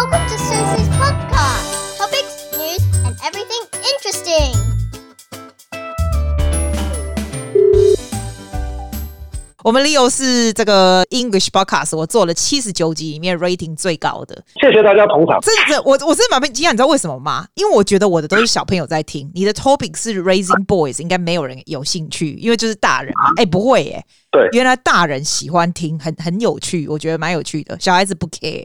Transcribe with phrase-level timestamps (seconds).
[0.00, 1.98] Welcome to Susie's podcast.
[1.98, 4.56] Topics, news, and everything interesting.
[9.62, 14.42] 我们 Leo 是这个 English podcast，我做了七十九集里面 rating 最高的。
[14.58, 15.38] 谢谢大家捧场。
[15.42, 17.46] 真的，我我是蛮惊讶，你知道为什么吗？
[17.52, 23.32] 因为我觉得我的都是小朋友在听，你的 topic 是 raising boys，应该没有人有兴趣，因为就是大人嘛。
[23.36, 24.06] 哎、欸，不会耶、欸。
[24.30, 27.76] 对，原来大人喜欢听，很很有趣，我觉得蛮有趣的。
[27.78, 28.64] 小孩子不 care，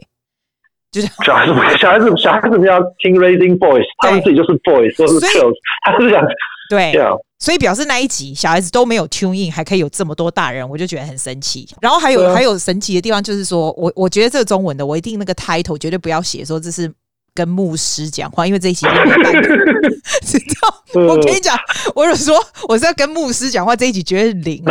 [0.96, 5.52] 就是小孩子小孩子小孩子要听 raising boys，他们自己就是 boys，都是 girls，
[5.84, 6.24] 他是想
[6.70, 6.94] 对。
[7.38, 11.68] 所以表示那一集小孩子都没有 tune in，还可以有这么多大人，我就觉得很神奇。
[11.82, 16.90] 然后还有、啊、还有神奇的地方，就是说我我觉得这个中文的，我一定那个 title 绝对不要写说这是
[17.34, 18.86] 跟牧师讲话，因为这一集。
[20.24, 21.02] 知道？
[21.06, 21.54] 我跟你讲，
[21.94, 22.34] 我有说
[22.68, 24.64] 我是要跟牧师讲话，这一集绝对是零。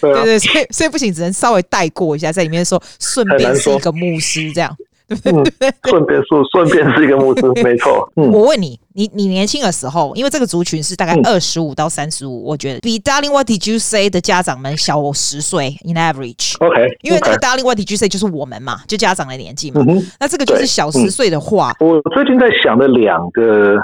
[0.00, 4.76] 对对，所以所以不行，只能稍微带过一下，在里面说顺便是一个牧师这样。
[5.24, 5.44] 嗯，
[5.84, 8.10] 顺便说，顺便是一个牧师， 没错。
[8.16, 16.56] 嗯，我问你，你你年轻的时候，因为这个族群是大概二十五到三十五，我觉得比 Darling What Did You Say 的家长们小我十岁，in average。
[16.58, 19.84] OK，因为那个 Darling What Did You Say 就是我们嘛，就家长的年纪嘛。
[19.88, 20.02] 嗯。
[20.20, 21.88] 那这个就是小十岁的话，嗯。
[21.88, 23.76] 我最近在想的两个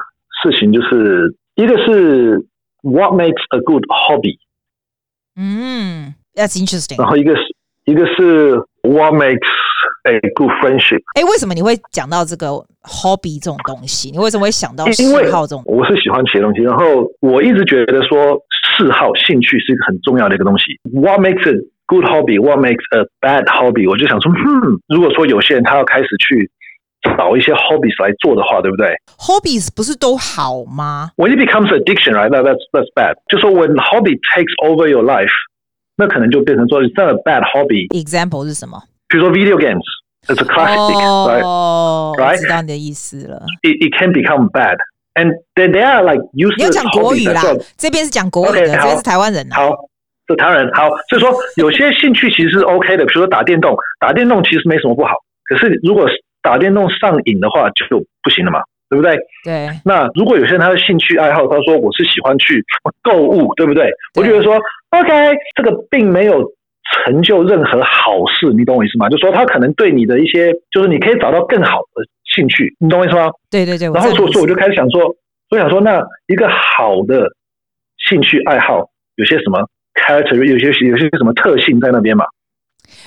[0.43, 2.47] 事情，就是一个是
[2.83, 4.39] What makes a good hobby？
[5.37, 6.99] 嗯，That's interesting。
[6.99, 7.43] 然后一个是
[7.85, 9.47] 一个是 What makes
[10.05, 11.01] A good friendship。
[11.15, 12.49] 哎，为什么你会讲到这个
[12.83, 14.11] hobby 这种东西？
[14.11, 15.63] 你为什么会想到嗜好这种？
[15.67, 18.39] 我是喜欢写东西，然后我一直觉得说
[18.77, 20.65] 嗜好、兴趣是一个很重要的一个东西。
[20.93, 22.41] What makes a good hobby?
[22.41, 23.89] What makes a bad hobby?
[23.89, 26.51] 我就想说，嗯，如果说有些人他要开始去
[27.17, 32.31] 找一些 hobbies 来做的话，对不对？Hobbies 不是都好吗？When it becomes addiction, right?
[32.31, 33.15] That that's that's bad.
[33.29, 35.33] 就说 when hobby takes over your life，
[35.97, 37.89] 那可能就变成说 it's not a bad hobby.
[37.91, 38.83] Example 是什么？
[39.09, 39.85] 比如说 video games。
[40.27, 41.43] It's a classic, right?
[41.43, 43.41] 哦，我知道你的意思了。
[43.63, 44.77] It it can become bad,
[45.15, 46.57] and then they are like used.
[46.59, 47.41] 你要讲国语啦，
[47.79, 49.49] 这边是讲国语的，这边是台湾人。
[49.51, 49.71] 好，
[50.27, 50.75] 是台湾人。
[50.75, 55.15] 好，所以说有些兴趣其实是 OK 的，比如说打电动，打电动其实没什么不好。
[55.45, 56.07] 可是如果
[56.43, 57.87] 打电动上瘾的话，就
[58.23, 59.17] 不行了嘛，对不对？
[59.45, 59.71] 对。
[59.83, 62.63] 那如果有些人他的兴趣爱好，他说我是喜欢去
[63.03, 63.91] 购物，对不对？
[64.15, 65.09] 我觉得说 OK，
[65.57, 66.53] 这个并没有。
[67.05, 69.09] 成就任何好事，你懂我意思吗？
[69.09, 72.03] 就说他可能对你的一些，就是你可以找到更好的
[72.35, 73.31] 兴趣，你懂我意思吗？
[73.51, 73.91] 对对对。
[73.91, 75.15] 然后所以，我就开始想说，
[75.51, 77.29] 我想说，那一个好的
[78.09, 82.25] 兴趣爱好有些什么 character，有些有些什么特性在那边嘛？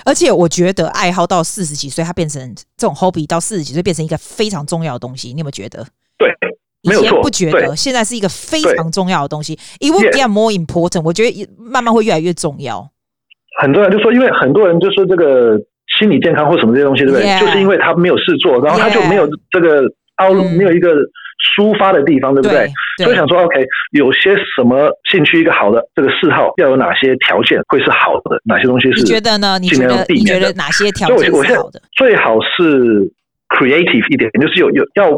[0.06, 5.30] 而且我觉得爱好到四十几岁，它变成这种 hobby，到四十几岁变成一个非常重要的东西。
[5.30, 5.84] 你有没有觉得？
[6.20, 6.32] 对，
[6.84, 7.08] 没有错。
[7.08, 9.56] 以前不觉得，现在是一个非常重要的东西。
[9.80, 11.02] It will get more important。
[11.02, 12.92] 我觉得慢慢会越来越重要。
[13.62, 15.56] 很多人就说，因为很多人就说这个
[16.00, 19.84] 心理健康或什么这些东西，对不对.就是因为他没有事做，然后他就没有这个
[20.16, 20.58] 凹，Yeah.
[20.58, 20.96] 没有一个
[21.56, 22.68] 抒发的地方，对不对？
[22.98, 28.42] 对，所以想说，OK，有些什么兴趣，一个好的这个嗜好，要有哪些条件会是好的？
[28.46, 29.02] 哪些东西是？
[29.02, 29.60] 你觉得呢？
[29.62, 31.80] 你觉得你觉得哪些条件是好的？
[31.96, 33.02] 最好是
[33.50, 35.12] creative 一点，就是有有要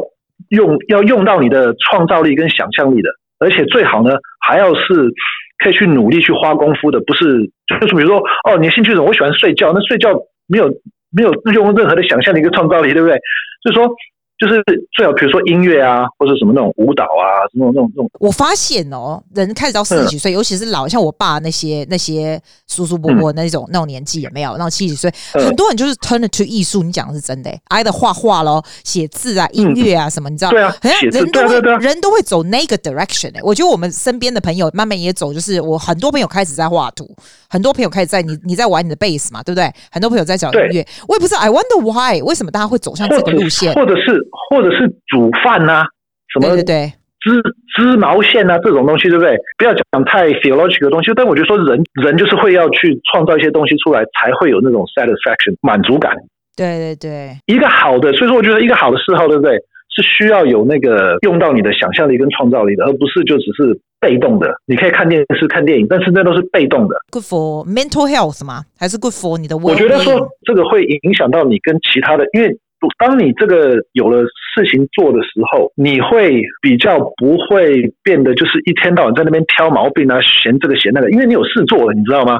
[0.50, 4.10] 用要用到你的创造力跟想象力的，而且最好呢
[4.46, 5.10] 还要是。
[5.58, 7.50] 可以去努力去花功夫的，不是
[7.80, 9.08] 就是比如说哦，你的兴趣是什么？
[9.08, 10.10] 我喜欢睡觉，那睡觉
[10.46, 10.68] 没有
[11.10, 13.16] 没有用任何的想象的一个创造力，对不对？
[13.64, 13.94] 就是说。
[14.36, 14.62] 就是
[14.92, 18.10] 最好，比如说音乐啊，或者什么那种舞蹈啊，什么那种那种。
[18.18, 26.82] 我发现哦，人开始到四十几岁，嗯、尤其是老像我爸那些那些叔叔伯伯那种、嗯、那种年纪也没有，那种七十几岁，嗯、很多人就是 turn to 艺术。
[26.82, 30.50] 你讲的是真的，挨的画画咯，写字啊，音乐啊什么，你知道？
[30.50, 33.32] 对啊，好像，人都会人都会走那个 direction。
[33.42, 37.08] 我觉得我们身边的朋友慢慢也走，就是我很多朋友开始在画图，
[37.48, 39.72] 很多朋友开始在你你在玩你的 bass 嘛，对不对？
[39.90, 44.90] 很多朋友在找音乐，我也不知道，I wonder why，为什么大家会走向这个路线，或者是或者是。
[45.06, 45.86] 煮饭呐、啊，
[46.32, 47.40] 什么对织
[47.76, 49.36] 织毛线啊，这种东西，对不对？
[49.56, 56.12] 不要讲太 theological 的东西，但我觉得说人人就是会要去创造一些东西出来，才会有那种 satisfaction 满足感。
[56.56, 59.52] 对对对，一个好的，所以说我觉得一个好的嗜好，对不对？
[59.94, 64.50] 是需要有那个用到你的想象力跟创造力的，而不是就只是被动的。
[64.66, 66.96] 你可以看电视、看电影，但是那都是被动的。
[67.12, 68.64] Good for mental health 吗？
[68.76, 69.56] 还是 good for 你的？
[69.56, 72.58] 我觉得说这个会影响到你跟其他的，因为。
[72.98, 74.22] 当你这个有了
[74.54, 82.38] 事情做的时候，你会比较不会变得就是一天到晚在那边挑毛病啊，嫌这个嫌那个，因为你有事做了，你知道吗？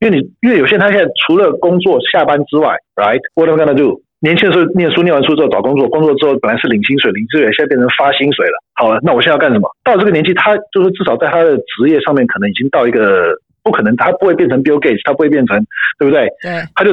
[0.00, 4.00] 因为你因为有些人他现在除了工作下班之外，right？What am I gonna do？
[4.20, 8.52] 年轻的时候念书，念完书之后找工作，工作之后本来是领薪水，领资源现在变成发薪水了。
[8.74, 9.68] 好了，那我现在要干什么？
[9.84, 15.58] 到了这个年纪，他就是至少在他的职业上面可能已经到一个不可能，他不会变成 Bill Gates，他不会变成
[15.98, 16.28] 对不对？
[16.42, 16.92] 对，他就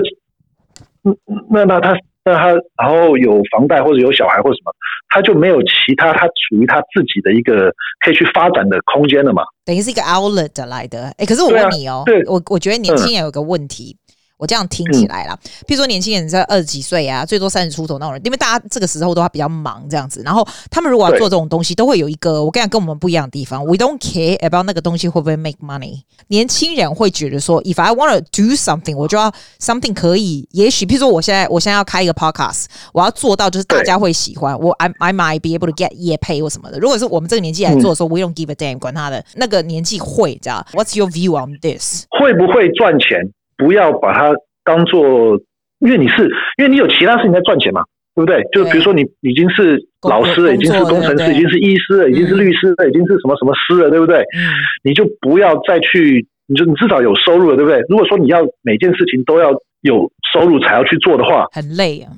[1.03, 1.15] 嗯
[1.49, 1.97] 那那他。
[2.27, 2.47] 那他
[2.77, 4.71] 然后有房贷或者有小孩或什么，
[5.07, 7.71] 他就没有其他他属于他自己的一个
[8.03, 9.43] 可以去发展的空间了嘛？
[9.63, 11.05] 等于是一个 outlet 来的。
[11.17, 13.95] 哎，可是我问你哦，对啊、对我我觉得年轻人有个问题。
[14.37, 15.35] 嗯我这样听起来啦，
[15.65, 26.01] 譬如说年轻人在二十几岁啊，最多三十出头那种人，因为大家这个时候都还比较忙这样子，然后他们如果要做这种东西，都会有一个我跟你讲跟我们不一样的地方，We don't care about 那个东西会不会 make money。
[26.27, 36.77] 年轻人会觉得说，If I want to do something，我就要 something 可以，也许譬如说我现在我现在要开一个 podcast，我要做到就是大家会喜欢我，I I might be able to get 业配或什么的。
[36.77, 40.63] 如果是我们这个年纪来做的时候，嗯，We don't give a damn，管他的，那个年纪会这样。
[40.73, 42.05] What's your view on this？
[42.11, 43.33] 会不会赚钱？
[43.57, 44.33] 不要把它。
[44.67, 45.39] 当做，
[45.79, 48.43] 因为你是，因为你有其他事情在赚钱嘛，对不对？
[48.51, 54.17] 就比如说你已经是老师了，已经是工程师，已经是医师了，已经是律师了，已经是什么什么师了，对不对？
[54.35, 54.51] 嗯，
[54.83, 57.79] 你就不要再去，你就你至少有收入了，对不对？
[57.87, 62.11] 如果说你要每件事情都要有收入才要去做的话，很累啊。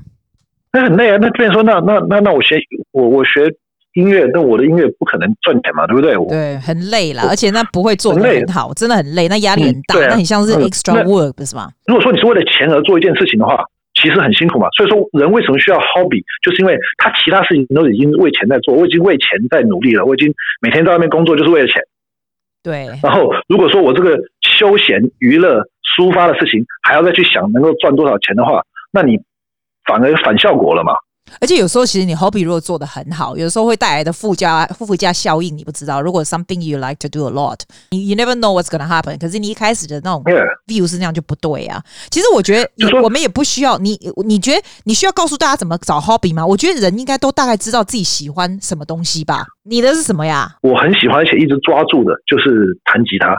[0.74, 1.20] 那很累啊。
[1.22, 2.60] 那比如说，那那那那我学
[2.94, 3.42] 我我学。
[4.00, 6.16] 音乐，但我的音乐不可能赚钱嘛，对不对？
[6.28, 11.70] 对，很累啦，而且那不会做得很好，真的很累，那压力很大，嗯啊、那很像是 extra work，不是吗？
[11.86, 13.64] 如果说你是为了钱而做一件事情的话，
[13.96, 14.68] 其实很辛苦嘛。
[14.78, 21.82] 所以说，人为什么需要 hobby，就是因为他其他事情都已经为钱在做，我已经为钱在努力了，我已经每天在外面工作就是为了钱。
[22.64, 22.88] 对。
[23.04, 25.62] 然后，如果说我这个休闲娱乐
[25.98, 29.18] 抒发的事情还要再去想能够赚多少钱的话，那你
[29.86, 30.94] 反而反效果了嘛。
[31.40, 36.02] 而且有时候，其实你 hobby 如果做得很好，有时候会带来的附加附加效应，你不知道。
[36.02, 37.60] 如果 something you like to do a lot，
[37.92, 39.18] 你 you never know what's gonna happen。
[39.20, 40.24] 可是你一开始的那种
[40.68, 41.82] view 是那样就不对啊。
[42.10, 44.00] 其实我觉得，我们也不需要你。
[44.26, 46.46] 你觉得你需要告诉大家怎么找 hobby 吗？
[46.46, 49.46] 我觉得人应该都大概知道自己喜欢什么东西吧。
[49.64, 50.56] 你的是什么呀？
[50.62, 53.38] 我很喜欢，而且一直抓住的就是弹吉他。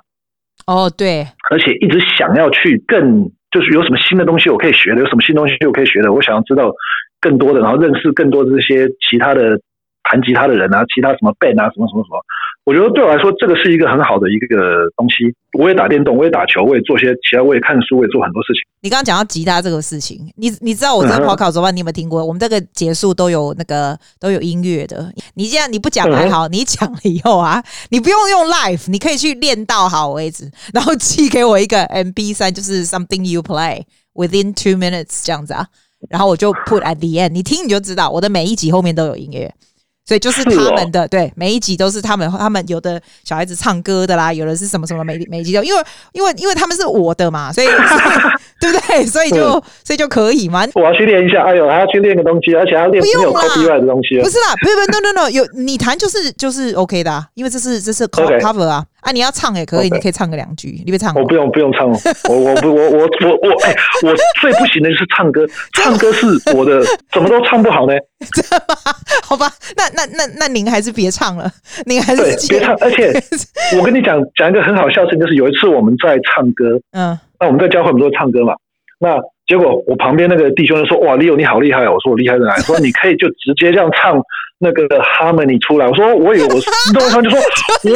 [0.67, 6.71] 哦，对，而且一直想要去更，就是有什么新的东西我可以学的，有什么新东西我可以学的，我想要知道。
[7.21, 9.61] 更多的，然后认识更多的这些其他的
[10.05, 12.21] 弹吉他的人啊，其他什么 band 啊，什么什么什么，
[12.65, 15.35] 我觉得对我来说，这个是一个很好的一个东西。
[15.59, 18.61] 我也打电动，我也打球，我也做些其他，我也看书，我也做很多事情。
[18.83, 22.25] 你刚刚讲到吉他这个事情，你你知道我这个 podcast 昨晚你有没有听过？
[22.25, 25.13] 我们这个结束都有那个都有音乐的。
[25.35, 33.83] 你既然你不讲还好，你讲了以后啊，你不用用 live，你可以去练到好为止，然后寄给我一个 MB 三就是 something you play
[34.15, 35.67] within two minutes 这样子啊。
[36.09, 39.53] 然后我就 put at the end，你听你就知道，我的每一集后面都有音乐，
[40.07, 47.79] 所以就是他们的，对，每一集都是他们，他们有的小孩子唱歌的啦，有的是什么什么，每每一集都，因为因为因为他们是我的嘛，所以，所以
[48.61, 48.80] 对不对？
[49.07, 50.67] 所以就所以就可以嘛。
[50.75, 54.19] 我要去练一下，哎呦，还要去练个东西，而且还要练没有 copyright 的东西。
[54.21, 58.85] 不是啦，不是不是，no no no，有你弹就是就是 OK 的，啊，因为这是这是 cover 啊。
[59.01, 61.15] 啊，你要唱也可以你可以唱个两句，你别唱。
[61.15, 61.89] 我不用，不用唱。
[61.89, 67.95] 我我不我我我我哎，我最不行的就是唱歌， 唱歌是我的，怎么都唱不好呢？
[69.25, 71.51] 好吧，那那那那您还是别唱了，
[71.87, 72.77] 您还是别唱。
[72.83, 73.11] 而且
[73.79, 78.53] 我跟你讲讲一个很好笑的事情，就是有一次我们在唱歌，嗯，那我们在教会，我们都唱歌嘛。
[79.01, 84.21] 那结果我旁边那个弟兄就说：“哇，Leo 你好厉害哦！”我说：“我厉害在哪里？”说：“你可以就直接这样唱。”
[84.63, 87.41] 那个 harmony 出来，我说我以为我是， 然后他就说，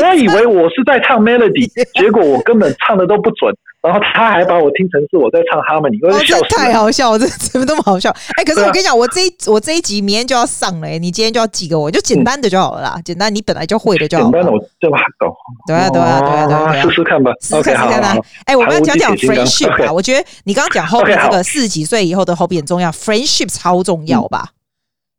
[0.01, 1.69] 我以为我是在唱 melody，
[2.01, 3.55] 结果我根本唱的都不准，
[3.85, 8.09] 然后他还把我听成是我在唱 harmony，我笑死，太好笑，这怎么那么好笑？
[8.39, 14.31] 哎、欸，可是我跟你讲，我这一我这一集明天就要上了，你今天就要寄给我，就简单的就好了啦，简单你本来就会的就好了。
[14.31, 15.37] 简单的我就把它搞。
[15.67, 18.19] 对啊对啊对啊对啊，试试看吧，试试看试试看。
[18.47, 24.49] 哎，我们要讲讲 friendship 吧，我觉得你刚刚讲 hobby 这个四十几岁以后的 hobby 很重要，friendship 超重要吧。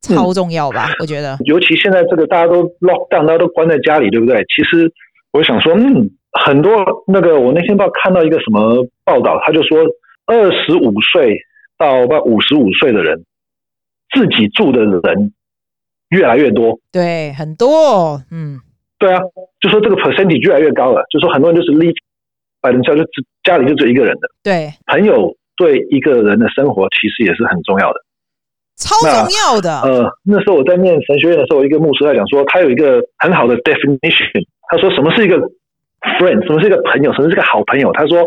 [0.02, 0.96] 超重要吧、嗯？
[1.00, 4.38] 我觉得，尤其现在这个大家都 lock down，大家都关在家里，对不对？
[4.56, 4.92] 其实
[5.32, 6.08] 我想说，嗯，
[6.44, 9.80] 很多那个我那天不知道看到一个什么报道，他就说，
[10.26, 11.38] 二十五岁
[11.78, 13.24] 到到五十五岁的人，
[14.14, 15.34] 自己住的人
[16.10, 16.80] 越来越多。
[16.92, 18.60] 对，很多，嗯，
[19.00, 19.20] 对啊，
[19.60, 21.96] 就说这个 percentage 越来越高了，就说很多人就是 live
[22.62, 24.28] by themselves，就只家里就只有一个人的。
[24.44, 28.00] 对，朋友对一个人的生活其实也是很重要的。
[28.78, 29.80] 超重要的。
[29.84, 34.46] 呃，那时候我在念神学院的时候，一个牧师在讲说，他有一个很好的 definition。
[34.70, 35.38] 他说，什么是一个
[36.18, 36.46] friend？
[36.46, 37.14] 什么是一个朋友？
[37.14, 37.92] 什么是一个好朋友？
[37.94, 38.26] 他说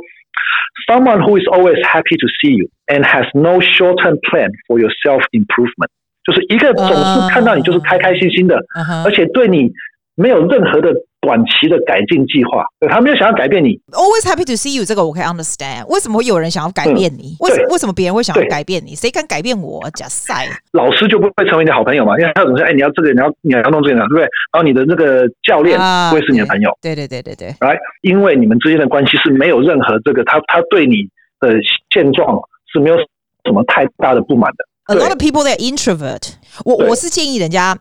[0.88, 4.90] ，someone who is always happy to see you and has no short-term plan for your
[5.04, 5.90] self-improvement，
[6.24, 9.04] 就是一个总是看到你就是开开心心的，uh -huh.
[9.06, 9.70] 而且对你
[10.18, 10.92] 没有任何的。
[11.20, 13.70] 短期的改进计划，他没有想要改变你。
[13.90, 15.84] Always happy to see you，这个我可以 understand。
[15.88, 17.34] 为什么会有人想要改变你？
[17.34, 18.94] 嗯、为什么为什么别人会想要改变你？
[18.94, 19.82] 谁敢改变我？
[19.90, 20.46] 假赛。
[20.70, 22.16] 老师就不会成为你的好朋友嘛？
[22.20, 24.22] 因为他总是哎，你要这个，你要你要弄这个，对不对？
[24.22, 25.76] 然后你的那个教练
[26.08, 26.70] 不会是你的朋友。
[26.70, 27.52] 啊、对对对对对。
[27.58, 30.98] 来，因为你们之间的关系是没有任何这个，他他对你
[31.40, 31.50] 的
[31.92, 32.38] 现状
[32.72, 32.96] 是没有
[33.44, 34.64] 什么太大的不满的。
[34.94, 36.34] A lot of people they're introvert
[36.64, 36.76] 我。
[36.76, 37.76] 我是建议人家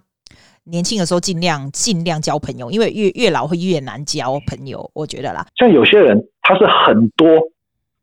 [0.70, 4.90] 年轻的时候尽量尽量交朋友，因为越越老会越难交朋友。
[4.94, 7.28] 我觉得啦，像有些人他是很多，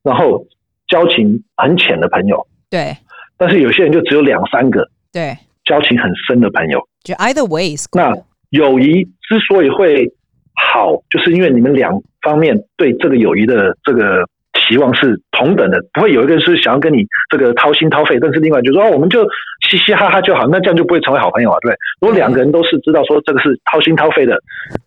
[0.02, 0.44] 然后
[0.88, 2.97] 交情很浅的朋友，对
[3.37, 6.80] 但是有些人就只有两三个对，交情很深的朋友。
[7.02, 8.12] 就 either way is 那。
[8.50, 10.06] 友谊之所以会
[10.54, 14.25] 好，就是因为你们两方面对这个友谊的这个
[14.66, 19.25] 期望是同等的，不会有一个人是想要跟你这个掏心掏肺，但是另外就说哦，我们就
[19.68, 21.78] 嘻嘻哈哈就好，那这样就不会成为好朋友啊，对不对？
[22.00, 24.37] 如果两个人都是知道说这个是掏心掏肺的，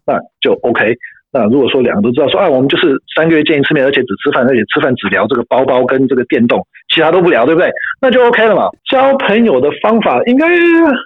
[0.06, 0.96] 那就 OK。
[1.30, 6.66] 那如果说两个都知道说，啊，我们就是三个月见一次面，而且只吃饭，而且吃饭只聊这个包包跟这个电动，
[6.98, 7.70] 其他都不聊，对不对？
[8.02, 8.70] 那就 OK 了嘛。
[8.90, 10.48] 交朋友的方法应该，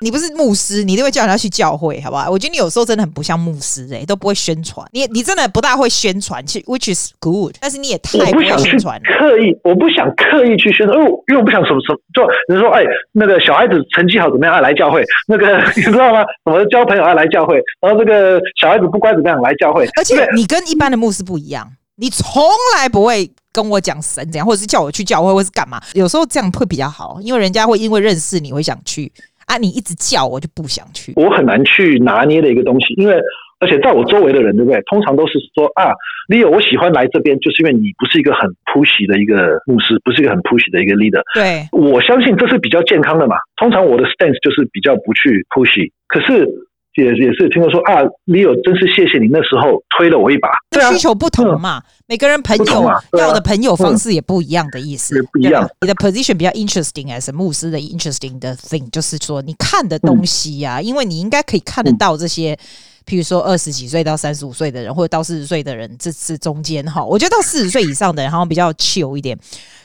[0.01, 2.29] 你不是牧师，你一定会叫人家去教会，好不好？
[2.31, 4.85] 我觉得你有时候真的很不像牧师、欸，哎，都不会宣传。
[4.93, 9.01] 你你真的不大会宣传，其实 which is good，但是你也太不会想宣传了。
[9.19, 14.61] 刻意，我不想刻意去宣传，因为我因为我不想什么什么，就人说哎，那个小孩子成绩好怎么样啊？
[14.61, 16.23] 来教会， 那个你知道吗？
[16.45, 17.13] 什么交朋友啊？
[17.13, 19.41] 来教会，然后这个小孩子不乖怎么样？
[19.41, 21.67] 来教会，而且你跟一般的牧师不一样，
[21.97, 22.41] 你从
[22.77, 25.79] 来不会跟我讲神怎样，或者是叫我去教会，或是干嘛。
[25.93, 29.11] 有时候这样会比较好，因为人家会因为认识你会想去
[29.45, 31.13] 啊，你一直叫我就不想去。
[31.15, 33.15] 我很难去拿捏的一个东西，因为
[33.59, 34.81] 而且在我周围的人，对不对？
[34.89, 35.91] 通常都是说啊
[36.29, 41.21] ，Leo，我喜欢来这边，就是因为你不是一个很 pushy 的一个牧师，不是一个很 pushy 的一个 leader。
[41.35, 43.35] 对，我相信这是比较健康的嘛。
[43.57, 46.47] 通常我的 stance 就是比较不去 pushy，可是
[46.95, 50.49] 也也是听过说啊，Leo 真是谢谢你那时候推了我一把。
[50.69, 62.57] 对啊需求不同嘛，每个人朋友要的朋友方式也不一样的意思，也不一样你的 position 比较 interesting as a 牧师的 interesting 的 thing，就是说你看的东西呀、啊，因为你应该可以看得到这些。
[63.05, 67.03] 譬如说二十几岁到三十五岁的人，或者到四十岁的人，这是中间哈。
[67.03, 69.37] 我觉得到四十岁以上的人好像比较 chill 一点。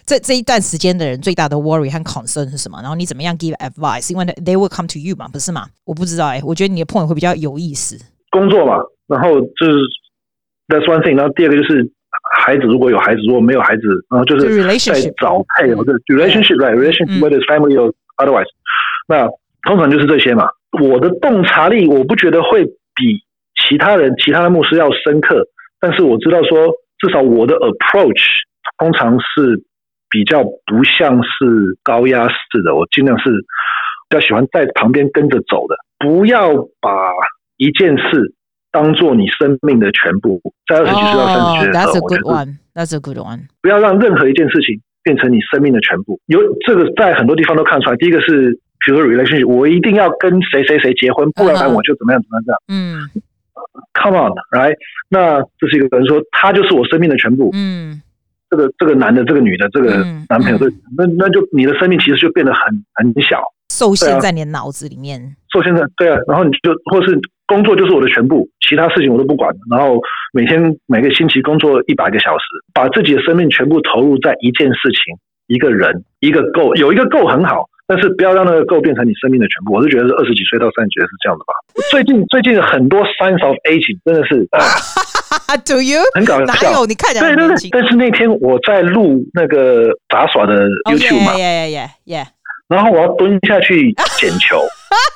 [0.04, 2.78] 这这一段时间的人最大的 worry 和 concern 是什么？
[2.80, 4.12] 然后你怎么样 give advice？
[4.12, 5.66] 因为 they will come to you 嘛，不是吗？
[5.84, 7.98] 我不知道哎、欸，我觉得你的 point 会比较有意思。
[8.30, 8.74] 工作嘛，
[9.08, 9.72] 然后就是
[10.68, 11.90] that's one thing，然后第二个就是
[12.38, 18.46] 孩子，如果有孩子，如果没有孩子，然后就是在找配偶的 relationship，right，relationship，whether it's family or otherwise，
[19.08, 19.26] 那
[19.66, 20.48] 通常就是这些嘛。
[20.80, 22.64] 我的洞察力，我不觉得会
[22.96, 23.22] 比
[23.62, 25.46] 其他人、其他的牧师要深刻，
[25.78, 28.24] 但是我知道说，至少我的 approach
[28.78, 29.62] 通常是
[30.10, 33.30] 比较不像是高压式的，我尽量是
[34.08, 36.90] 比较喜欢在旁边跟着走的，不要把
[37.56, 38.34] 一件事
[38.70, 40.40] 当做你生命的全部。
[40.66, 42.58] 在二十几岁到三十岁的时候，oh, that's a good 我觉得 one.
[42.74, 43.40] That's a good one.
[43.62, 46.20] 不要让任何一件事情变成你生命的全部。
[46.26, 47.96] 有这个在很多地方都看出来。
[47.96, 52.60] 第一个是，比如说 relationship，我一定要跟谁谁谁结婚，不然我就怎么样怎么样这样。
[52.68, 53.08] 嗯
[53.94, 54.74] ，Come on，right？
[55.08, 57.50] 那这是一个人说，他就是我生命的全部。
[57.54, 58.00] 嗯，
[58.50, 62.62] 这个这个男的，这个女的，这个男朋友，这、嗯嗯、那那就你的生命其实就变得很
[62.94, 63.42] 很小，
[63.72, 65.36] 受限在你的脑子里面。
[65.52, 69.54] 受限在对啊，然后你就或是工作就是我的全部，其他事情我都不管。
[69.70, 70.00] 然后
[70.32, 75.16] 每天每个星期工作一百个小时，把自己的生命全部投入在一件事情、
[75.46, 77.68] 一个人、一个 goal，有一个 goal 很好。
[77.86, 79.72] 但是不要让那个 goal 变成你生命的全部。
[79.74, 81.54] 我是觉得是二十几岁到三十几岁是这样的吧。
[81.90, 84.46] 最近最近很多 signs of aging 真的是，
[85.64, 86.00] Do you？
[86.14, 86.44] 很搞笑。
[86.44, 86.86] 哪有？
[86.86, 87.70] 你看起来对对对。
[87.70, 92.26] 但是那天我在录那个杂耍的 YouTube 嘛 oh, yeah, yeah, yeah.
[92.68, 94.58] 然后我要蹲下去捡球，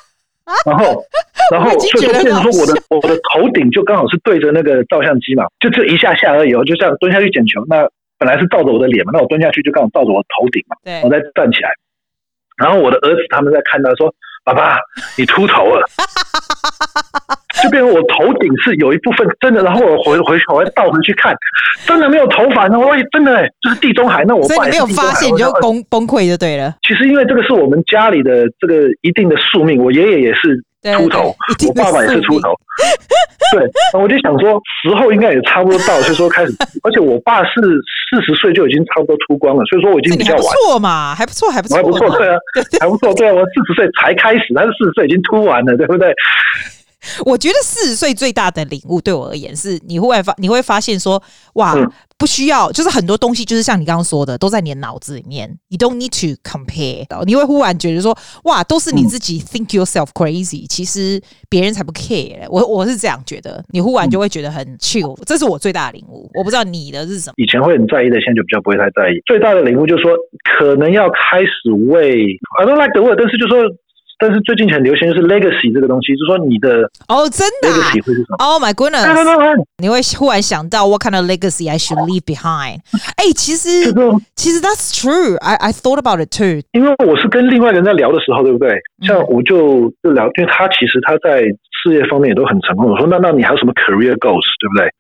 [0.65, 1.03] 然后
[1.51, 7.65] 然后所以说变成说我的我的头顶就刚好是对着那个照相机嘛，就这一下下而已，哦就这样蹲下去捡球。
[7.69, 11.71] 那本来是照着我的脸嘛，那我蹲下去就刚好照着我头顶嘛，对，我再站起来。
[12.61, 14.13] 然后我的儿子他们在看到说
[14.45, 14.79] ：“爸爸，
[15.17, 15.83] 你秃头了。”
[17.63, 21.35] 就变成我头顶是有一部分真的，然后我回回去我会倒回去看，
[21.85, 22.79] 真的没有头发呢。
[22.79, 24.25] 我也真的就是地中海。
[24.25, 26.75] 那我爸没有发现你就崩崩溃就对了。
[26.87, 30.57] 其实因为这个是我们家里的这个一定的宿命，我爷爷也是
[30.97, 31.35] 秃头，
[31.69, 32.55] 我爸爸也是秃头。
[33.53, 36.53] 对，我就想说时候应该也差不多到，所以说开始，
[36.83, 37.61] 而且我爸是
[38.11, 40.43] 四十岁就已经差不多秃光了，所以说我已经比较晚。
[40.43, 42.37] 不错嘛，还不错，还不错，还不错，对啊，
[42.81, 46.15] 还不错，对啊，我四十岁才开始，但是四十岁已经秃完了，对不对？
[47.25, 51.23] 我觉得四十岁最大的领悟对我而言是，你忽然发你会发现说，
[51.55, 57.07] 哇，嗯、不需要，就是很多东西就是像你刚刚说的，都在你的脑子里面，you don't need to compare。
[57.25, 62.47] 你会忽然觉得说，哇，都是你自己 think yourself crazy，、嗯、其实别人才不 care。
[62.51, 66.31] 我我是这样觉得，你忽然就会觉得很 chill，、嗯、这是我最大的领悟。
[66.35, 67.35] 我不知道你的是什么。
[67.37, 69.21] 以前会很在意的，现在就比较不会太在意。
[69.25, 70.13] 最大的领悟就是说，
[70.59, 72.27] 可能要开始为
[72.61, 73.63] I don't like the word，但是就是说。
[74.21, 79.65] 但是最近很流行的是 legacy 这个东西，就是说你的哦，真的、啊、legacy 会是什么？Oh my goodness！
[79.79, 82.81] 你会忽然想到 What kind of legacy I should leave behind？
[83.17, 83.93] 哎、欸，其实
[84.37, 85.39] 其实 That's true。
[85.41, 86.61] I I thought about it too。
[86.73, 88.79] 因为我是跟另外一个人在聊的时候，对不对？
[89.07, 91.41] 像我就就聊，因为他其实他在
[91.83, 92.91] 事业方面也都很成功。
[92.91, 94.93] 我说那那你还有什么 career goals，对不对？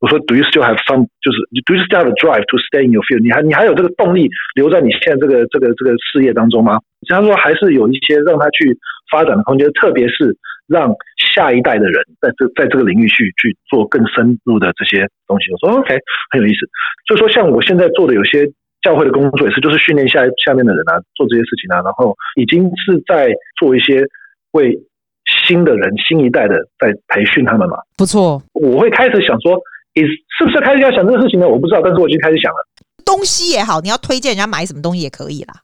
[0.00, 1.10] 我说，Do you still have some？
[1.20, 3.18] 就是 Do you still have a drive to stay in your field？
[3.22, 6.78] 你还你还有这个动力留在你现在这个这个这个事业当中吗？
[7.08, 8.78] 他说还是有一些让他去
[9.10, 10.36] 发展的空间，特别是
[10.68, 10.94] 让
[11.34, 15.50] 下一代的人在这在这个领域去去做更深入的这些东西。
[15.50, 15.98] 我说 OK，
[16.30, 16.60] 很有意思。
[17.08, 18.46] 所以说，像我现在做的有些
[18.82, 24.04] 教会的工作，也是就是训练下下面的人啊，做这些事情啊，然后已经是在做一些
[24.52, 24.78] 为
[25.26, 27.78] 新的人、新一代的在培训他们嘛。
[27.96, 29.60] 不错，我会开始想说。
[30.02, 31.48] 你是不是开始要想这个事情呢？
[31.48, 32.58] 我不知道，但是我已经开始想了。
[33.04, 35.54] 东西也好，你要推荐人家买什么东西也可以啦。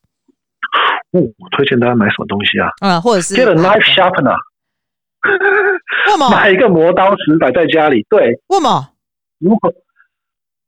[1.13, 1.21] 哦，
[1.57, 2.69] 推荐大家买什么东西啊？
[2.81, 4.37] 嗯，或者是 get a knife sharpener。
[6.07, 6.31] 为什么？
[6.31, 8.05] 买一个磨刀石摆在家里。
[8.11, 8.89] 对，为什么？
[9.39, 9.73] 如果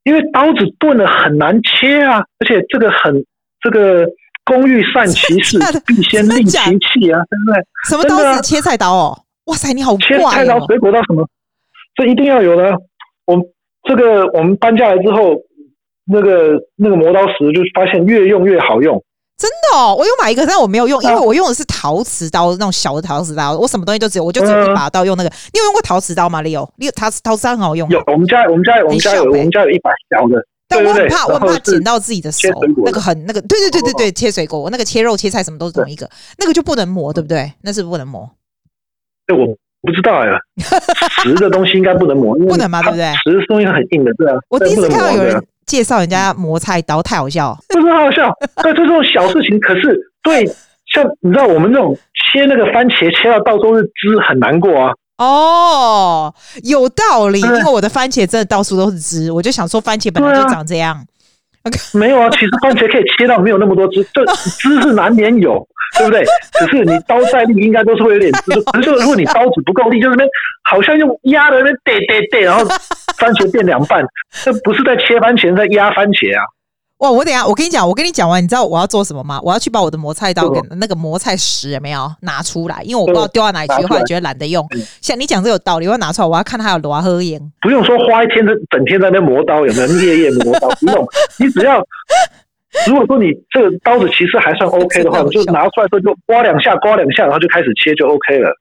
[0.03, 3.25] 因为刀子钝了很难切啊，而且这个很
[3.59, 4.07] 这个
[4.45, 7.65] 工欲善其事，必先利其器啊，对不对？
[7.89, 8.41] 什么刀子？
[8.41, 9.23] 切菜刀哦。
[9.45, 10.07] 哇塞，你好怪哦。
[10.07, 11.27] 切菜刀、水果刀什么？
[11.95, 12.73] 这一定要有的。
[13.25, 13.35] 我
[13.87, 15.35] 这个我们搬下来之后，
[16.05, 19.01] 那个那个磨刀石就发现越用越好用。
[19.37, 23.55] 真的哦，我有买一个，但我没有用，因为我用的是陶瓷刀，那种小的陶瓷刀。
[23.55, 25.29] 我什么东西都只有，我就只有一把刀用那个。
[25.53, 27.87] 你有用过陶瓷刀吗？Leo，你有陶瓷陶瓷刀很好用。
[27.89, 30.43] 有，我们家我们家我们家有我们家有一把小的。
[30.67, 32.49] 但我很怕，我很怕剪到自己的手。
[32.83, 37.53] 那个很那个，对对对对对，切水果，我那个切肉切菜什么都是同一个，那个就不能磨，对不对？
[37.61, 38.29] 那是不能磨。
[39.27, 39.45] 对我。
[39.81, 40.27] 不知道哎，
[41.23, 42.81] 石的东西应该不能磨， 不能吗？
[42.81, 43.05] 对不对？
[43.23, 44.35] 石的东西很硬的，对啊。
[44.49, 48.31] 我第一次看到有人介绍人家磨菜刀， 太好笑，不是好笑。
[48.63, 50.45] 对，就这种小事情，可是对，
[50.93, 51.95] 像你知道我们这种
[52.33, 54.91] 切那个番茄，切到到处是汁，很难过啊。
[55.17, 61.05] 哦，有道理，因为我的番茄真的到处都是汁，我就想说番茄本来就长这样。
[61.93, 65.67] 没有啊，其实番茄可以切到没有那么多汁，这汁是难免有。
[65.97, 66.23] 对不对？
[66.53, 68.61] 只是你刀再利，应该都是会有点汁。
[68.73, 70.29] 可是如果你刀子不够力，就是那边
[70.69, 72.65] 好像用压的那对对对，然后
[73.17, 74.03] 番茄变两半，
[74.43, 76.43] 这不是在切番茄，在压番茄啊！
[76.99, 77.11] 哇！
[77.11, 79.39] 我等下我跟你讲，我跟你讲完，你知道我要做什么吗？
[79.43, 82.81] 我要去把我的磨菜刀跟那个磨菜石有没有拿出来？
[82.83, 84.67] 因为我不知道丢到哪里去，后来觉得懒得用。
[84.99, 87.39] 像你讲这有道理，我要拿出来，我要看它有多喝盐。
[87.61, 89.87] 不用说花一天整整天在那磨刀，有没有？
[90.01, 91.79] 夜夜磨刀不用，你只要。
[92.85, 98.53] 如果说你这个刀子其实还算 OK 的话，你就拿出来之后就刮两下，刮两下，然后就开始切就 OK 了。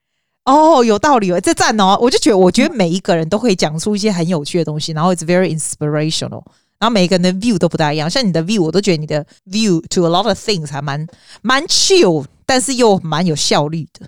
[0.44, 1.98] 哦，有道理哦，这赞哦！
[2.00, 6.42] 我就觉得，我觉得每一个人都会讲出一些很有趣的东西，然后 it's very inspirational。
[6.78, 11.06] 然后每一个人的 view 都不大一样，像你的 view，我都觉得你的 view to a lot of things 还蛮
[11.42, 14.06] 蛮 chill，但是又蛮有效率的。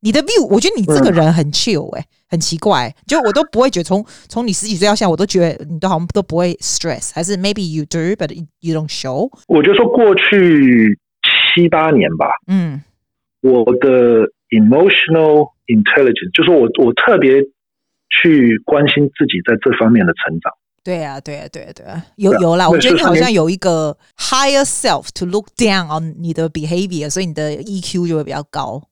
[0.00, 9.30] 你的 view，我觉得你这个人很 chill 哎、欸，很奇怪，就我都不会觉得从从你十几岁到现在，我都觉得你都好像都不会 stress，还是 maybe you do，but you don't show。
[9.46, 10.98] 我就说过去
[11.54, 12.82] 七八年吧，嗯，
[13.42, 17.34] 我的 emotional intelligence，就是我我特别
[18.08, 20.52] 去关心自己在这方面的成长。
[20.82, 28.82] 对啊，对啊，对啊，对啊，有有啦，我觉得你好像有一个 higher self to look down on 你的 behavior，所以你的 EQ 就会比较高。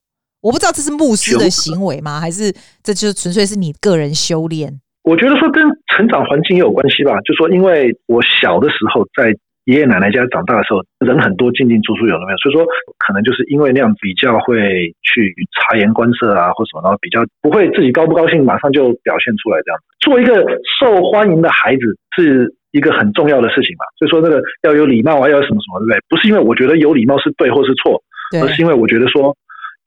[0.41, 2.21] 我不知道这是牧师的行为吗？
[2.21, 4.71] 还是这就纯粹是你个人修炼？
[5.03, 5.65] 我觉得说跟
[5.97, 7.19] 成长环境也有关系吧。
[7.23, 12.37] 就说因为我小的时候在爷爷奶奶家长大的时候，人很多，进进出出有没有？
[12.39, 12.65] 所以说
[13.03, 19.81] 可能就是因为那样比较会去察言观色啊，或什么，然后比较不会自己高不高兴马上就表现出来这样。
[19.99, 20.45] 做一个
[20.79, 21.83] 受欢迎的孩子
[22.15, 23.85] 是一个很重要的事情嘛。
[23.99, 25.99] 所以说那个要有礼貌啊，要有什么什么，对不对？
[26.09, 28.01] 不是因为我觉得有礼貌是对或是错，
[28.41, 29.35] 而是因为我觉得说。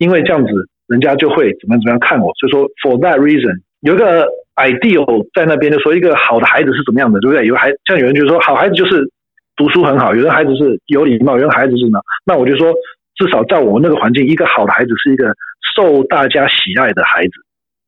[0.01, 0.49] 因为这样子，
[0.87, 2.33] 人家就会怎么怎么样看我。
[2.39, 7.45] 所以说，for that reason，有一个 ideal 在那边，就说一个好的孩子是怎么样的，对不对？
[7.45, 9.07] 有孩像有人就说，好孩子就是
[9.55, 11.99] 读书很好；有的孩子是有礼貌；有的孩子是呢。
[12.25, 12.73] 那我就说，
[13.15, 15.31] 至少在我那个环境，一个好的孩子是一个
[15.75, 17.31] 受大家喜爱的孩子。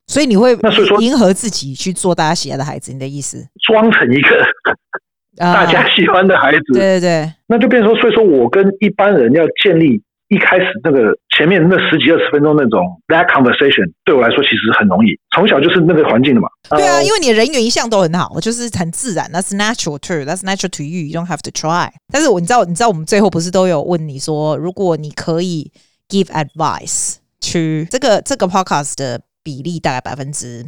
[0.05, 3.43] 所以你会那所以说迎合自己去做大家喜爱的孩子，你的意思？
[3.63, 4.45] 装成一个
[5.35, 7.33] 大家喜欢的孩子，对对对。
[7.47, 9.99] 那就变成说，所以说我跟一般人要建立。
[10.33, 16.47] 一开始那个前面那十几二十分钟那种 that conversation 对我来说其实很容易，从小就是那个环境的嘛。
[16.69, 19.29] 对啊，因为你的人缘一向都很好，就是很自然。
[19.31, 20.25] That's natural too.
[20.25, 21.05] That's natural to you.
[21.05, 21.89] You don't have to try.
[22.11, 25.71] 但是我你知道，你知道我们最后不是都有问你说，如果你可以
[26.09, 30.65] give advice to 这个这个 podcast 的比例大概百分之。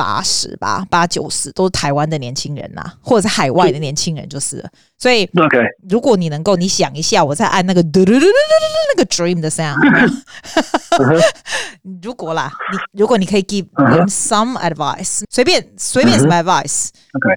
[0.00, 4.70] 八十吧，八九十都是台湾的年轻人呐、啊，或者是海外的年轻人就是了。
[4.96, 5.58] 所以，OK，
[5.90, 8.32] 如果你能够，你想一下，我再按那个嘟嘟嘟嘟嘟嘟
[8.96, 9.76] 那个 dream 的 sound。
[12.02, 17.34] 如果啦，你如果你可以 give them some advice，随便随便什么 advice，OK，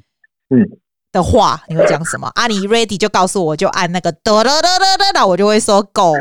[0.52, 0.66] 嗯
[1.12, 2.48] 的话，你会讲什么啊？
[2.48, 6.14] 你 ready 就告诉我，就按那个嘟嘟嘟嘟嘟，我就会说 go。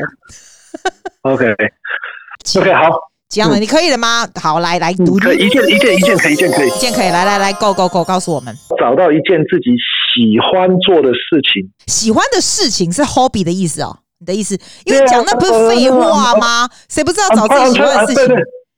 [1.22, 3.11] OK，OK，好。
[3.32, 4.28] 这样的，你可以的吗？
[4.38, 5.16] 好，来来读。
[5.16, 8.54] 可以一件一件一件可以一件可以一件可以来来来，go go go，告诉我们。
[8.78, 9.70] 找到一件自己
[10.12, 11.66] 喜欢做的事情。
[11.86, 14.58] 喜欢的事情是 hobby 的意思哦，你的意思？
[14.84, 16.68] 因为讲那不是废话吗？
[16.90, 18.28] 谁不知道找自己喜欢的事情？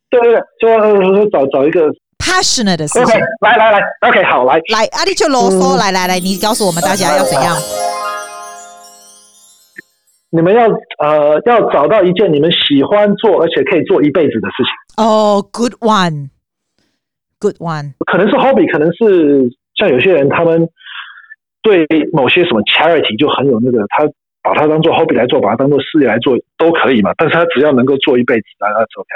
[0.08, 1.80] 对对对，就找找一个
[2.18, 3.20] passionate 的事情。
[3.40, 7.56] 来来来，OK，好来来，阿力就啰嗦，来来来，你告诉我们大家要怎样。
[10.34, 10.66] 你们要
[10.98, 20.68] 呃要找到一件你们喜欢做而且可以做一辈子的事情哦、oh,，good one，good one，可能是 hobby，可能是像有些人他们
[21.62, 24.04] 对某些什么 charity 就很有那个，他
[24.42, 27.12] 把它当做 hobby 来做，把它当做事业来做都可以嘛。
[27.16, 29.08] 但是他只要能够做一辈子，那他 OK，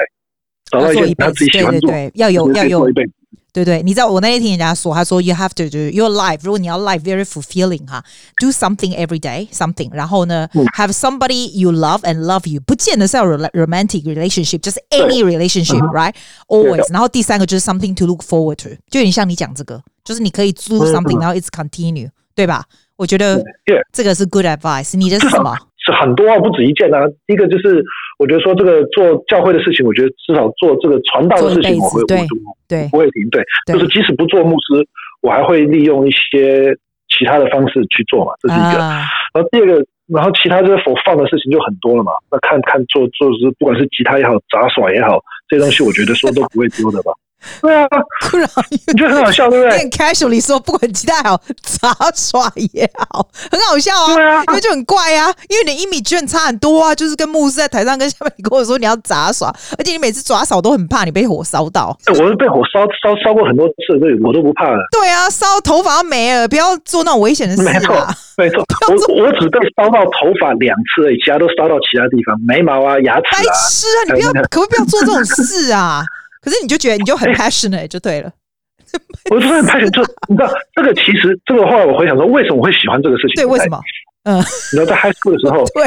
[0.71, 3.13] 找到一件他自己喜欢做，对对对要有要有做一辈子。
[3.54, 8.04] 对对，你知道我那天听人家说，他说 you have to do your life，如果你要 life very fulfilling 哈，
[8.42, 17.94] do something every day something，然后呢、嗯、have somebody you love and love you，不见得是要 romantic relationship，就是 any relationship，right？always，、嗯、然后第三个就是 something
[17.94, 22.64] to look forward to，就有点像你讲这个，就是你可以 do something，、嗯、然后 it's continue，对吧？
[22.96, 23.44] 我觉得
[23.92, 25.56] 这个是 good advice，你的是什么？
[25.89, 27.01] 是很多啊，不止一件啊。
[27.27, 27.83] 一个就是
[28.19, 32.19] 我觉得说这个做教会的事情，我觉得至少做这个传道的事情，我会我对，
[32.69, 33.29] 对，不会停。
[33.31, 34.87] 对，就是即使不做牧师，
[35.23, 36.77] 我还会利用一些
[37.09, 38.83] 其他的方式去做嘛，这是一个。
[38.83, 42.13] 啊、然后第二个，然后其他这些 for fun 的事情就很多了嘛。
[42.31, 47.13] 那看看做做是不管是吉他也好，杂耍也好，这些东西我觉得说都不会丢的吧。
[47.63, 47.87] 对啊，
[48.31, 49.79] 不然你觉得很好笑，对不对？
[49.79, 54.15] 很 casually 说，不管期待好杂耍也好，很好笑啊。
[54.15, 56.95] 对啊，因为就很怪啊，因为你的 image 差很多啊。
[56.95, 61.97] 就是跟牧师在台上跟下面，你跟我说你要杂耍，而且你每次杂耍都很怕你被火烧到。
[62.09, 64.79] 我是被火烧烧烧过很多次，所以，我都不怕了。
[64.91, 67.73] 对啊，烧头发没了，不要做那种危险的事啊。
[67.73, 67.95] 没错，
[68.37, 68.65] 没错。
[68.91, 73.39] 我我只被烧到头发两次而已，其他都烧到其他地方，眉毛啊、牙齿啊。
[73.39, 74.01] 白痴啊！
[74.07, 76.03] 你不要， 可不可以不要做这种事啊？
[76.41, 78.33] 可是你就觉得你就很 passionate 就对了，
[79.31, 79.91] 我 就是很 passionate。
[79.91, 83.37] 就你知道这个其实这个后来我回想说，为什么我会喜欢这个事情？
[83.37, 83.81] 对，为什么？
[84.25, 85.85] 嗯，你知道在 high school 的时候， 对，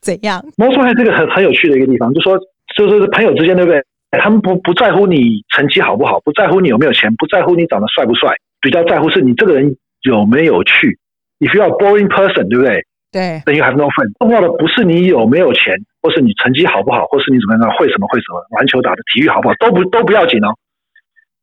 [0.00, 0.44] 怎样？
[0.56, 2.38] 魔术还这个很很有趣的一个地方，就说
[2.76, 3.82] 就是朋友之间对不对？
[4.20, 10.98] 他们不不在乎你成绩好不好，不在乎你有没有钱，不在乎你长得帅不帅，比较在乎是你这个人有没有趣。
[11.38, 12.84] If you are a boring person，对不对？
[13.12, 14.12] 对，then you have no friend。
[14.18, 15.74] 重要的不是你有没有钱。
[16.02, 20.48] 或是你成绩好不好，或是你怎么样，会什么会什么，篮球打的体育好不好，都不都不要紧哦。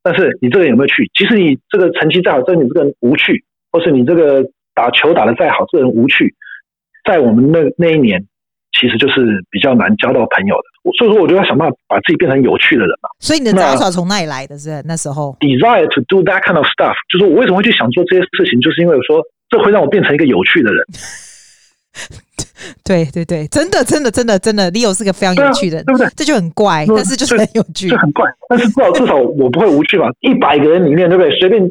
[0.02, 1.08] 但是你这个人有没有趣？
[1.14, 6.34] 即使你这个成绩再好，但你这个人无趣，或是你这个打球打的再好，这个人无趣，
[7.06, 8.26] 在我们那那一年，
[8.72, 10.92] 其实就是比较难交到朋友的。
[10.98, 13.10] 所以说，我就要想办法把自己变成有趣的人嘛。
[13.20, 14.58] 所以你的杂耍从哪里来的？
[14.58, 20.84] 是那时候 desire to do that kind of stuff，就是我为什么会去想做这些事情，就是因为我说这会让我变成一个有趣的人。
[22.84, 26.08] 对对对，真的真的真的真的，Leo 是个非常有趣的人，对不对？
[26.16, 28.26] 这就很怪，但是就是很有趣，就很怪。
[28.50, 30.08] 但是至少至少我不会无趣嘛。
[30.22, 31.32] 一百个人里面，对不对？
[31.40, 31.62] 随便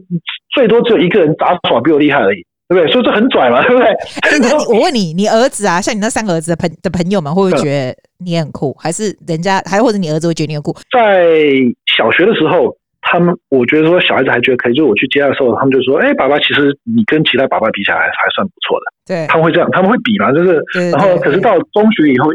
[0.55, 2.93] 最多只有一个人杂耍比我厉害而已，对不对？
[2.93, 3.89] 所以这很拽嘛，对不对？
[4.41, 8.73] 那我问你，你儿子啊，像你那三个儿子的朋的朋友们，会不会觉得你很酷？
[8.79, 10.73] 还是人家还或者你儿子会觉得你很酷？
[10.93, 11.27] 在
[11.97, 12.77] 小学的时候。
[13.09, 22.29] 他们我觉得说小孩子还觉得可以，就是我去接他的时候，他们就说：“哎、欸，爸爸，其实你跟其他爸爸比起来还还算不错的。”对，他们会这样，他们会比嘛，就是，然后可是到中学以后，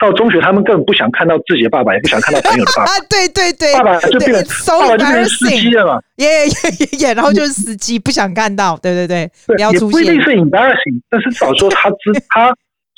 [0.00, 2.92] 到中学他们更不想看到自己的爸爸，也不想看到朋友的爸爸。
[3.10, 10.00] 对对对，爸爸就变成爸爸就变成司机了嘛，耶耶耶耶，然后就是司机不想看到，对对对，你要出现。
[10.00, 12.50] 也不一定是 embarrassing，但是至少说他知 他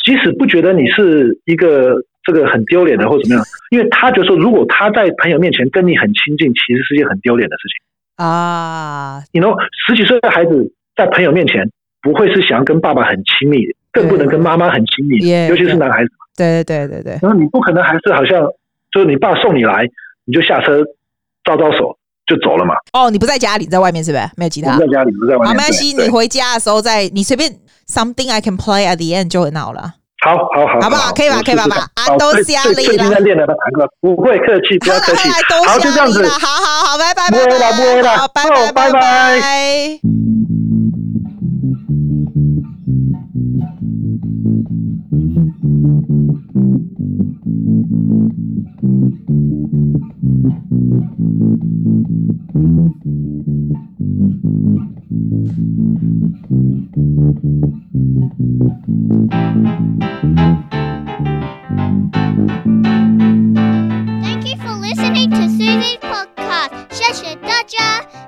[0.04, 1.96] 即使不觉得你是一个。
[2.26, 3.44] 这个很丢脸的，或怎么样？
[3.70, 9.22] 因为他觉得说，如果他在朋友面前跟你很亲近，其实是一件很丢脸的事情啊。
[9.32, 9.54] 你 know
[9.86, 11.70] 十几岁的孩子在朋友面前
[12.02, 13.58] 不会是想要跟爸爸很亲密，
[13.92, 16.10] 更不能跟妈妈很亲密，尤其是男孩子。
[16.36, 17.18] 对对对对对。
[17.22, 18.40] 然后你不可能还是好像
[18.90, 19.88] 就是你爸送你来，
[20.24, 20.84] 你就下车
[21.44, 22.74] 招招手就走了嘛。
[22.92, 24.24] 哦，你不在家里，在外面是不是？
[24.36, 24.74] 没有其他。
[24.74, 25.54] 不在家里，不在外面。
[25.54, 27.50] 没关系，你回家的时候再你随便
[27.88, 29.94] something I can play at the end 就很好了。
[30.26, 31.12] 好好好，好不好？
[31.14, 31.40] 可以吧？
[31.44, 31.66] 可以吧？
[31.68, 32.74] 吧，啊，都家你了。
[32.74, 35.28] 最近在练的弹歌，不会客气，不要客气。
[35.66, 36.26] 好，就这样子。
[36.26, 37.44] 好好好，拜拜拜拜。
[37.44, 38.28] 不会了，不会了。
[38.34, 40.00] 拜拜拜拜。
[54.48, 55.05] Thank you.
[55.26, 55.42] Thank
[64.46, 66.70] you for listening to Susie's podcast.
[66.94, 68.25] Shasha Dodger.